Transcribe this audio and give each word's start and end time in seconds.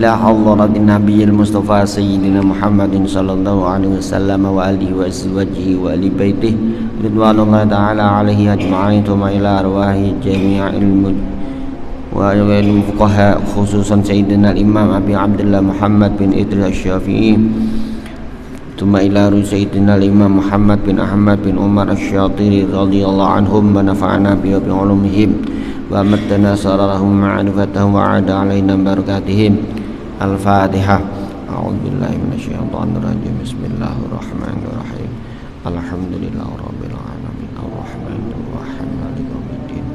إلى 0.00 0.16
حضرة 0.16 0.72
النبي 0.80 1.28
المصطفى 1.28 1.78
سيدنا 1.84 2.40
محمد 2.40 3.04
صلى 3.04 3.32
الله 3.36 3.58
عليه 3.68 4.00
وسلم 4.00 4.40
وآله 4.40 4.88
وأزواجه 4.96 5.76
وآل 5.76 6.08
بيته 6.16 6.56
رضوان 7.04 7.36
الله 7.44 7.62
تعالى 7.68 8.00
عليه 8.02 8.40
أجمعين 8.56 9.04
ثم 9.04 9.22
إلى 9.28 9.48
أرواح 9.60 9.96
جميع 10.24 10.72
الفقهاء 12.16 13.34
خصوصا 13.52 14.00
سيدنا 14.00 14.56
الإمام 14.56 15.04
أبي 15.04 15.14
عبد 15.20 15.40
الله 15.44 15.60
محمد 15.68 16.12
بن 16.16 16.32
إدريس 16.32 16.80
الشافعي 16.80 17.36
ثم 18.80 18.96
إلى 18.96 19.20
سيدنا 19.44 20.00
الإمام 20.00 20.40
محمد 20.40 20.78
بن 20.88 20.96
أحمد 20.96 21.38
بن 21.44 21.54
عمر 21.60 21.88
الشاطري 21.92 22.72
رضي 22.72 23.04
الله 23.04 23.28
عنهم 23.28 23.64
ونفعنا 23.76 24.30
بعلومهم 24.40 25.30
وأمدنا 25.92 26.50
سررهم 26.56 27.12
معرفتهم 27.20 27.90
وعاد 27.94 28.28
علينا 28.30 28.74
بركاتهم. 28.80 29.54
الفاتحة. 30.20 31.00
أعوذ 31.50 31.76
بالله 31.84 32.12
من 32.12 32.32
الشيطان 32.36 32.88
الرجيم. 33.00 33.34
بسم 33.40 33.60
الله 33.72 33.96
الرحمن 34.08 34.58
الرحيم. 34.68 35.12
الحمد 35.66 36.12
لله 36.24 36.48
رب 36.68 36.82
العالمين. 36.90 37.52
الرحمن 37.64 38.22
الرحيم. 38.36 38.88
مالك 39.00 39.26
يوم 39.32 39.48
الدين. 39.58 39.86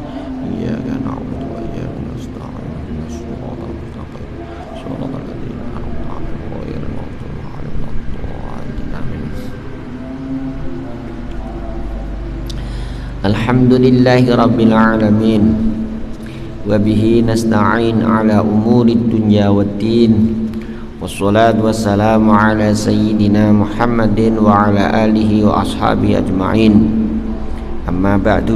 إياك 0.49 0.87
نعبد 1.05 1.41
وإياك 1.53 1.93
نستعين. 2.09 2.69
اهدنا 2.73 3.05
الصراط 3.05 3.59
المستقيم. 3.69 4.29
صراط 4.81 5.13
الذين 5.21 5.59
أنعمت 5.77 6.05
عليهم 6.09 6.51
غير 6.65 6.81
المغضوب 6.89 7.37
عليهم 7.53 7.79
ولا 7.85 7.93
الضالين. 7.93 8.89
آمين 8.97 9.29
الحمد 13.29 13.73
لله 13.73 14.23
رب 14.35 14.59
العالمين. 14.59 15.74
وبه 16.68 17.24
نستعين 17.26 18.04
على 18.04 18.40
أمور 18.40 18.86
الدنيا 18.88 19.48
والدين 19.48 20.12
والصلاة 21.00 21.56
والسلام 21.64 22.30
على 22.30 22.74
سيدنا 22.74 23.52
محمد 23.52 24.20
وعلى 24.42 25.04
آله 25.04 25.30
وأصحابه 25.44 26.18
أجمعين 26.18 26.74
أما 27.88 28.16
بعد 28.16 28.50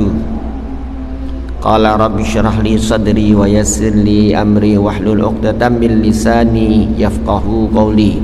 قال 1.64 1.84
رب 2.00 2.20
اشرح 2.20 2.58
لي 2.60 2.76
صدري 2.78 3.34
ويسر 3.34 3.94
لي 4.04 4.36
أمري 4.36 4.76
واحلل 4.78 5.24
عقدة 5.24 5.68
من 5.68 6.02
لساني 6.04 6.88
يفقه 7.00 7.44
قولي 7.74 8.14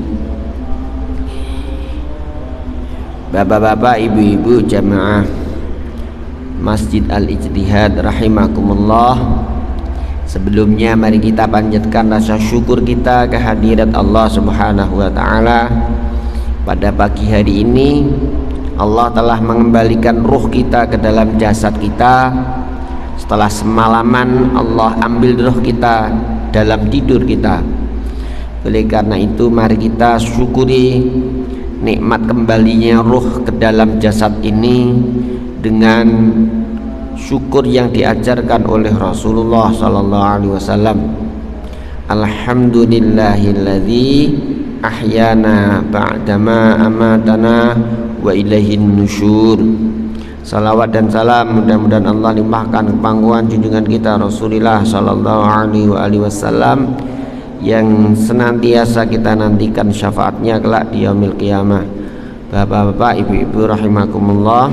Bapak-bapak, 3.31 3.95
ibu-ibu 4.11 4.59
jamaah 4.67 5.23
Masjid 6.59 6.99
Al-Ijtihad 7.07 7.95
rahimakumullah 8.03 9.15
Sebelumnya 10.26 10.98
mari 10.98 11.22
kita 11.22 11.46
panjatkan 11.46 12.10
rasa 12.10 12.34
syukur 12.34 12.82
kita 12.82 13.30
kehadirat 13.30 13.94
Allah 13.94 14.26
Subhanahu 14.26 14.98
wa 14.98 15.06
taala. 15.14 15.70
Pada 16.66 16.90
pagi 16.90 17.30
hari 17.30 17.62
ini 17.62 18.10
Allah 18.74 19.06
telah 19.14 19.38
mengembalikan 19.38 20.26
ruh 20.26 20.50
kita 20.50 20.90
ke 20.90 20.98
dalam 20.98 21.38
jasad 21.38 21.78
kita. 21.78 22.34
Setelah 23.14 23.46
semalaman 23.46 24.50
Allah 24.58 24.98
ambil 25.06 25.46
ruh 25.46 25.62
kita 25.62 26.10
dalam 26.50 26.90
tidur 26.90 27.22
kita. 27.22 27.62
Oleh 28.66 28.82
karena 28.82 29.14
itu 29.14 29.46
mari 29.46 29.78
kita 29.78 30.18
syukuri 30.18 31.06
nikmat 31.86 32.26
kembalinya 32.26 32.98
ruh 32.98 33.46
ke 33.46 33.54
dalam 33.62 34.02
jasad 34.02 34.34
ini 34.42 34.90
dengan 35.62 36.02
syukur 37.16 37.64
yang 37.64 37.88
diajarkan 37.90 38.68
oleh 38.68 38.92
Rasulullah 38.92 39.72
sallallahu 39.72 40.26
alaihi 40.36 40.52
wasallam. 40.52 41.00
Alhamdulillahilladzi 42.06 44.38
ahyana 44.84 45.82
ba'dama 45.90 46.78
amatana 46.78 47.74
wa 48.22 48.30
ilaihin 48.30 48.94
nusyur. 49.00 49.58
Salawat 50.46 50.94
dan 50.94 51.10
salam 51.10 51.58
mudah-mudahan 51.58 52.06
Allah 52.06 52.38
limpahkan 52.38 52.86
ke 52.86 52.94
pangkuan 53.02 53.50
junjungan 53.50 53.82
kita 53.82 54.14
Rasulullah 54.14 54.78
sallallahu 54.86 55.90
alaihi 55.90 56.22
wasallam 56.22 56.94
yang 57.58 58.14
senantiasa 58.14 59.10
kita 59.10 59.34
nantikan 59.34 59.90
syafaatnya 59.90 60.62
kelak 60.62 60.86
di 60.94 61.02
yaumil 61.02 61.34
qiyamah. 61.34 61.82
Bapak-bapak, 62.54 63.26
ibu-ibu 63.26 63.66
rahimakumullah. 63.66 64.70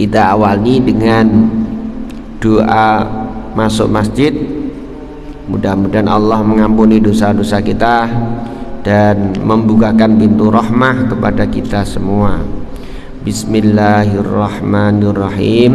Kita 0.00 0.32
awali 0.32 0.80
dengan 0.80 1.28
doa 2.40 3.04
masuk 3.52 3.92
masjid. 3.92 4.32
Mudah-mudahan 5.44 6.08
Allah 6.08 6.40
mengampuni 6.40 7.04
dosa-dosa 7.04 7.60
kita 7.60 8.08
dan 8.80 9.36
membukakan 9.44 10.16
pintu 10.16 10.48
rahmah 10.48 11.04
kepada 11.04 11.44
kita 11.44 11.84
semua. 11.84 12.40
Bismillahirrahmanirrahim. 13.28 15.72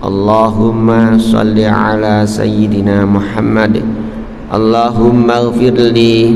Allahumma 0.00 1.20
salli 1.20 1.68
ala 1.68 2.24
sayyidina 2.24 3.04
Muhammad. 3.04 3.84
Allahumma 4.48 5.52
ghfirli 5.52 6.32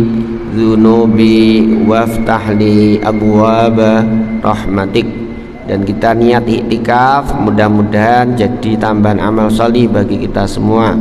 dzunubi 0.53 1.73
waftah 1.89 2.53
li 2.53 3.01
rahmatik 4.45 5.18
dan 5.69 5.85
kita 5.85 6.17
niat 6.17 6.49
iktikaf 6.49 7.29
mudah-mudahan 7.37 8.33
jadi 8.33 8.81
tambahan 8.81 9.21
amal 9.21 9.53
salih 9.53 9.85
bagi 9.85 10.25
kita 10.25 10.49
semua. 10.49 10.97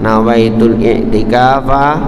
Nawaitul 0.00 0.80
iktikafa 0.80 2.00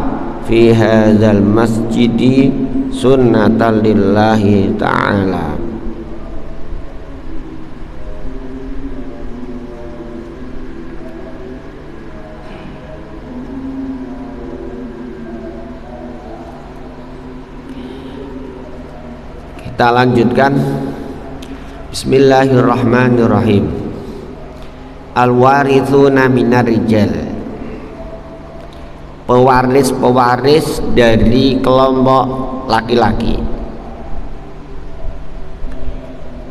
fi 0.49 0.73
hadzal 0.73 1.45
masjidi 1.45 2.49
sunnatan 2.89 3.85
lillahi 3.85 4.73
ta'ala. 4.81 5.69
Kita 19.61 19.93
lanjutkan 19.93 20.57
Bismillahirrahmanirrahim. 21.97 23.73
Al-warithuna 25.17 26.29
rijal. 26.61 27.09
Pewaris-pewaris 29.25 30.85
dari 30.93 31.57
kelompok 31.57 32.25
laki-laki. 32.69 33.41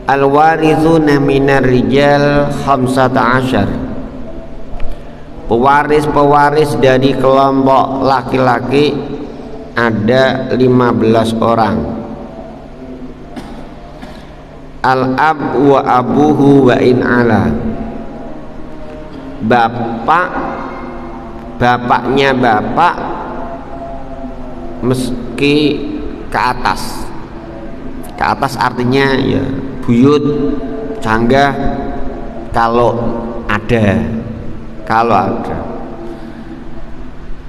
Al-warithuna 0.10 1.22
minar 1.22 1.62
rijal 1.62 2.50
khamsata 2.66 3.38
asyar. 3.38 3.70
Pewaris-pewaris 5.46 6.74
dari 6.82 7.14
kelompok 7.14 8.02
laki-laki 8.02 8.98
ada 9.78 10.50
15 10.58 11.38
orang 11.38 11.95
al-ab 14.86 15.58
wa 15.58 15.82
abuhu 15.82 16.70
wa 16.70 16.78
in 16.78 17.02
ala. 17.02 17.50
Bapak 19.42 20.30
bapaknya 21.58 22.38
bapak 22.38 22.96
meski 24.86 25.82
ke 26.30 26.38
atas. 26.38 27.10
Ke 28.14 28.24
atas 28.32 28.54
artinya 28.62 29.18
ya 29.18 29.42
buyut 29.82 30.54
canggah 31.02 31.52
kalau 32.54 32.94
ada. 33.50 33.98
Kalau 34.86 35.18
ada. 35.18 35.58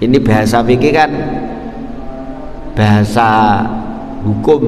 Ini 0.00 0.16
bahasa 0.20 0.60
fikih 0.64 0.92
kan 0.92 1.10
bahasa 2.76 3.64
hukum 4.20 4.60